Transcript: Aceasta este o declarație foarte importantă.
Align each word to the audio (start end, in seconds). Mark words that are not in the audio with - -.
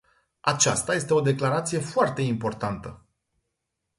Aceasta 0.39 0.93
este 0.93 1.13
o 1.13 1.21
declarație 1.21 1.79
foarte 1.79 2.21
importantă. 2.21 3.05